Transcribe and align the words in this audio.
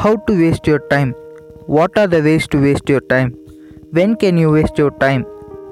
How 0.00 0.14
to 0.14 0.32
waste 0.38 0.68
your 0.68 0.78
time? 0.90 1.12
What 1.66 1.98
are 1.98 2.06
the 2.06 2.22
ways 2.22 2.46
to 2.48 2.60
waste 2.62 2.88
your 2.88 3.00
time? 3.00 3.30
When 3.90 4.14
can 4.14 4.36
you 4.38 4.52
waste 4.52 4.78
your 4.78 4.92
time? 4.98 5.24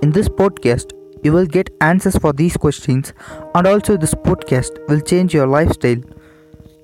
In 0.02 0.10
this 0.10 0.29
podcast, 0.29 0.95
you 1.22 1.33
will 1.33 1.46
get 1.46 1.71
answers 1.81 2.17
for 2.17 2.33
these 2.33 2.57
questions, 2.57 3.12
and 3.54 3.68
also, 3.68 3.97
this 3.97 4.15
podcast 4.15 4.81
will 4.89 5.00
change 5.00 5.33
your 5.33 5.47
lifestyle. 5.47 6.00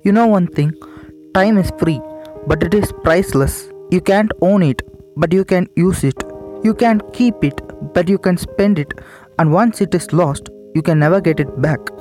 You 0.03 0.13
know 0.13 0.25
one 0.25 0.47
thing 0.47 0.71
time 1.33 1.57
is 1.57 1.71
free, 1.79 1.99
but 2.47 2.63
it 2.63 2.73
is 2.73 2.93
priceless. 3.03 3.57
You 3.91 3.99
can't 3.99 4.31
own 4.41 4.63
it, 4.63 4.81
but 5.17 5.33
you 5.33 5.43
can 5.43 5.67
use 5.75 6.05
it. 6.05 6.23
You 6.63 6.73
can't 6.73 7.03
keep 7.11 7.43
it, 7.43 7.59
but 7.93 8.07
you 8.07 8.19
can 8.19 8.37
spend 8.37 8.79
it, 8.79 8.93
and 9.37 9.51
once 9.51 9.81
it 9.81 9.93
is 9.93 10.13
lost, 10.13 10.47
you 10.75 10.81
can 10.81 10.97
never 10.97 11.19
get 11.19 11.41
it 11.41 11.51
back. 11.61 11.91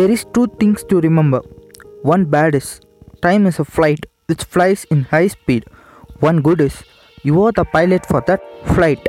There 0.00 0.10
is 0.10 0.26
two 0.34 0.48
things 0.58 0.82
to 0.88 1.00
remember. 1.00 1.42
One 2.02 2.24
bad 2.24 2.56
is 2.56 2.80
time 3.22 3.46
is 3.46 3.60
a 3.60 3.64
flight 3.64 4.04
which 4.26 4.44
flies 4.44 4.84
in 4.90 5.04
high 5.04 5.28
speed. 5.28 5.64
One 6.20 6.40
good 6.42 6.60
is 6.60 6.82
you 7.22 7.42
are 7.42 7.52
the 7.52 7.64
pilot 7.64 8.06
for 8.06 8.22
that 8.26 8.42
flight. 8.74 9.08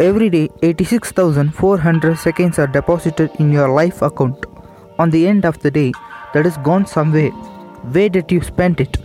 Every 0.00 0.30
day 0.30 0.48
86,400 0.62 2.18
seconds 2.18 2.58
are 2.58 2.66
deposited 2.66 3.30
in 3.38 3.52
your 3.52 3.68
life 3.68 4.02
account. 4.02 4.46
On 4.98 5.10
the 5.10 5.26
end 5.26 5.44
of 5.44 5.60
the 5.60 5.70
day, 5.70 5.92
that 6.34 6.46
is 6.46 6.56
gone 6.58 6.86
somewhere. 6.86 7.30
Where 7.94 8.08
did 8.08 8.30
you 8.32 8.40
spend 8.40 8.80
it? 8.80 8.96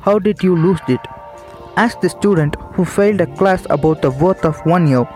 How 0.00 0.18
did 0.18 0.42
you 0.42 0.56
lose 0.56 0.80
it? 0.88 1.00
Ask 1.76 2.00
the 2.00 2.08
student 2.08 2.56
who 2.74 2.84
failed 2.84 3.20
a 3.20 3.26
class 3.36 3.66
about 3.70 4.02
the 4.02 4.10
worth 4.10 4.44
of 4.44 4.58
one 4.64 4.86
year. 4.86 5.06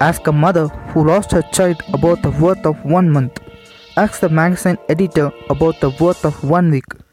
Ask 0.00 0.26
a 0.26 0.32
mother 0.32 0.68
who 0.92 1.04
lost 1.04 1.32
her 1.32 1.42
child 1.52 1.82
about 1.92 2.22
the 2.22 2.30
worth 2.30 2.66
of 2.66 2.84
one 2.84 3.10
month. 3.10 3.40
Ask 3.96 4.20
the 4.20 4.28
magazine 4.28 4.76
editor 4.88 5.30
about 5.50 5.80
the 5.80 5.90
worth 6.00 6.24
of 6.24 6.42
one 6.42 6.70
week. 6.70 7.03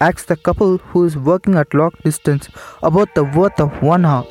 Ask 0.00 0.26
the 0.26 0.36
couple 0.36 0.78
who 0.78 1.04
is 1.04 1.16
working 1.16 1.54
at 1.54 1.72
long 1.72 1.92
distance 2.02 2.48
about 2.82 3.14
the 3.14 3.24
worth 3.24 3.60
of 3.60 3.82
one 3.82 4.04
hour. 4.04 4.26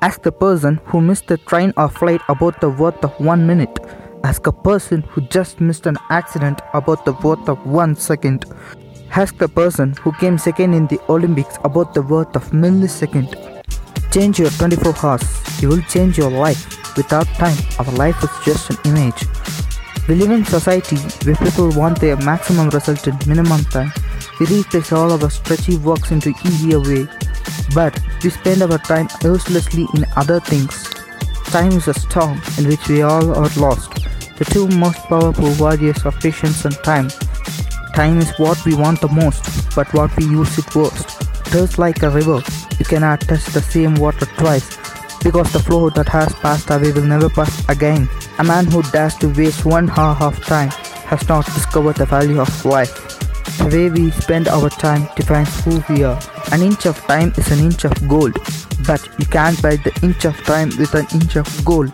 Ask 0.00 0.22
the 0.22 0.32
person 0.32 0.80
who 0.86 1.00
missed 1.00 1.26
the 1.26 1.36
train 1.36 1.72
or 1.76 1.88
flight 1.88 2.20
about 2.28 2.60
the 2.60 2.70
worth 2.70 3.04
of 3.04 3.12
one 3.20 3.46
minute. 3.46 3.78
Ask 4.24 4.46
a 4.46 4.52
person 4.52 5.02
who 5.02 5.20
just 5.22 5.60
missed 5.60 5.86
an 5.86 5.98
accident 6.10 6.60
about 6.72 7.04
the 7.04 7.12
worth 7.12 7.48
of 7.48 7.64
one 7.66 7.96
second. 7.96 8.46
Ask 9.10 9.36
the 9.38 9.48
person 9.48 9.94
who 10.00 10.12
came 10.12 10.38
second 10.38 10.74
in 10.74 10.86
the 10.86 11.00
Olympics 11.08 11.58
about 11.64 11.92
the 11.94 12.02
worth 12.02 12.34
of 12.34 12.50
millisecond. 12.50 13.34
Change 14.12 14.38
your 14.38 14.50
24 14.50 14.94
hours. 15.02 15.62
You 15.62 15.68
will 15.68 15.82
change 15.82 16.16
your 16.16 16.30
life. 16.30 16.96
Without 16.96 17.26
time, 17.36 17.56
our 17.78 17.92
life 17.92 18.22
is 18.24 18.30
just 18.44 18.70
an 18.70 18.78
image. 18.84 19.26
We 20.08 20.14
live 20.14 20.30
in 20.30 20.44
society 20.44 20.96
where 21.24 21.36
people 21.36 21.70
want 21.72 22.00
their 22.00 22.16
maximum 22.16 22.70
result 22.70 23.06
in 23.06 23.18
minimum 23.26 23.64
time. 23.66 23.92
We 24.40 24.46
replace 24.46 24.92
all 24.92 25.10
our 25.12 25.30
stretchy 25.30 25.76
works 25.78 26.12
into 26.12 26.30
easier 26.46 26.80
way, 26.80 27.08
but 27.74 27.98
we 28.22 28.30
spend 28.30 28.62
our 28.62 28.78
time 28.78 29.08
uselessly 29.22 29.86
in 29.94 30.06
other 30.16 30.38
things. 30.40 30.84
Time 31.46 31.72
is 31.72 31.88
a 31.88 31.94
storm 31.94 32.40
in 32.56 32.68
which 32.68 32.88
we 32.88 33.02
all 33.02 33.34
are 33.34 33.48
lost. 33.56 33.94
The 34.36 34.44
two 34.44 34.68
most 34.68 34.98
powerful 35.08 35.52
warriors 35.58 36.04
are 36.04 36.12
patience 36.12 36.64
and 36.64 36.74
time. 36.84 37.08
Time 37.94 38.18
is 38.18 38.30
what 38.38 38.64
we 38.64 38.74
want 38.76 39.00
the 39.00 39.08
most, 39.08 39.74
but 39.74 39.92
what 39.92 40.16
we 40.16 40.24
use 40.26 40.56
it 40.56 40.72
worst. 40.74 41.20
Just 41.50 41.78
like 41.78 42.02
a 42.04 42.10
river, 42.10 42.40
you 42.78 42.84
cannot 42.84 43.22
touch 43.22 43.44
the 43.46 43.60
same 43.60 43.96
water 43.96 44.26
twice, 44.36 44.76
because 45.24 45.52
the 45.52 45.58
flow 45.58 45.90
that 45.90 46.08
has 46.08 46.32
passed 46.34 46.70
away 46.70 46.92
will 46.92 47.02
never 47.02 47.28
pass 47.28 47.68
again. 47.68 48.08
A 48.38 48.44
man 48.44 48.66
who 48.66 48.82
dares 48.82 49.16
to 49.16 49.28
waste 49.34 49.64
one 49.64 49.90
hour 49.90 50.16
of 50.20 50.38
time 50.44 50.68
has 51.10 51.26
not 51.28 51.44
discovered 51.46 51.96
the 51.96 52.06
value 52.06 52.40
of 52.40 52.64
life. 52.64 53.07
The 53.58 53.66
way 53.72 53.90
we 53.90 54.10
spend 54.12 54.48
our 54.48 54.70
time 54.70 55.08
defines 55.16 55.52
who 55.64 55.82
we 55.88 56.04
are. 56.04 56.18
An 56.52 56.62
inch 56.62 56.86
of 56.86 56.96
time 57.06 57.32
is 57.36 57.50
an 57.50 57.58
inch 57.58 57.84
of 57.84 57.92
gold, 58.08 58.34
but 58.86 59.06
you 59.18 59.26
can't 59.26 59.60
buy 59.60 59.76
the 59.76 59.92
inch 60.02 60.24
of 60.24 60.36
time 60.44 60.70
with 60.78 60.94
an 60.94 61.06
inch 61.12 61.36
of 61.36 61.48
gold. 61.64 61.92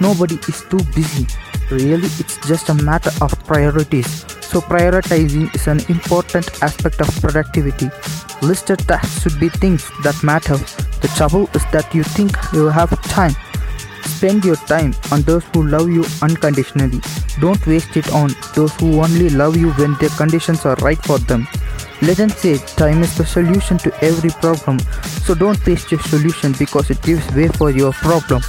Nobody 0.00 0.36
is 0.46 0.62
too 0.68 0.80
busy. 0.94 1.26
Really, 1.70 2.06
it's 2.20 2.36
just 2.46 2.68
a 2.68 2.74
matter 2.74 3.10
of 3.20 3.32
priorities. 3.44 4.24
So, 4.44 4.60
prioritizing 4.60 5.52
is 5.54 5.66
an 5.66 5.80
important 5.88 6.62
aspect 6.62 7.00
of 7.00 7.08
productivity. 7.20 7.90
Listed 8.42 8.80
tasks 8.80 9.22
should 9.22 9.40
be 9.40 9.48
things 9.48 9.90
that 10.04 10.22
matter. 10.22 10.56
The 11.00 11.12
trouble 11.16 11.48
is 11.54 11.64
that 11.72 11.92
you 11.94 12.04
think 12.04 12.36
you 12.52 12.68
have 12.68 12.90
time. 13.08 13.34
Spend 14.06 14.44
your 14.44 14.56
time 14.56 14.94
on 15.12 15.22
those 15.22 15.44
who 15.52 15.66
love 15.66 15.90
you 15.90 16.04
unconditionally. 16.22 17.00
Don't 17.40 17.64
waste 17.66 17.96
it 17.96 18.10
on 18.12 18.30
those 18.54 18.74
who 18.76 19.02
only 19.02 19.28
love 19.28 19.56
you 19.56 19.72
when 19.72 19.94
their 19.96 20.08
conditions 20.10 20.64
are 20.64 20.76
right 20.76 21.02
for 21.04 21.18
them. 21.18 21.46
Legend 22.02 22.32
says 22.32 22.62
time 22.74 23.02
is 23.02 23.16
the 23.16 23.26
solution 23.26 23.78
to 23.78 23.92
every 24.04 24.30
problem, 24.30 24.78
so 25.24 25.34
don't 25.34 25.64
waste 25.66 25.90
your 25.90 26.00
solution 26.00 26.52
because 26.58 26.90
it 26.90 27.00
gives 27.02 27.26
way 27.34 27.48
for 27.48 27.70
your 27.70 27.92
problem. 27.92 28.40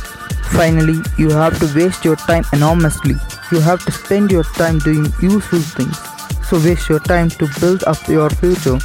Finally, 0.51 1.01
you 1.17 1.29
have 1.29 1.59
to 1.59 1.67
waste 1.77 2.05
your 2.05 2.15
time 2.15 2.43
enormously. 2.53 3.15
You 3.51 3.59
have 3.59 3.83
to 3.85 3.91
spend 3.91 4.31
your 4.31 4.43
time 4.43 4.79
doing 4.79 5.05
useful 5.21 5.59
things. 5.59 5.97
So 6.47 6.57
waste 6.59 6.87
your 6.89 6.99
time 6.99 7.29
to 7.31 7.47
build 7.59 7.83
up 7.83 8.07
your 8.07 8.29
future. 8.29 8.77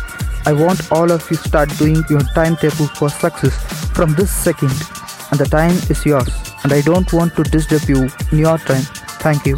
I 0.46 0.52
want 0.52 0.90
all 0.90 1.10
of 1.10 1.28
you 1.30 1.36
start 1.36 1.68
doing 1.78 2.02
your 2.10 2.22
timetable 2.34 2.88
for 2.88 3.08
success 3.08 3.54
from 3.94 4.14
this 4.14 4.30
second. 4.30 4.72
And 5.30 5.40
the 5.40 5.46
time 5.48 5.76
is 5.88 6.04
yours. 6.04 6.51
And 6.64 6.72
I 6.72 6.80
don't 6.80 7.12
want 7.12 7.34
to 7.36 7.42
disturb 7.42 7.88
you 7.88 8.08
in 8.30 8.38
your 8.38 8.58
time. 8.58 8.82
Thank 9.22 9.46
you. 9.46 9.56